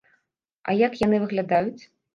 А 0.67 0.77
як 0.79 0.97
яны 1.05 1.23
выглядаюць? 1.27 1.83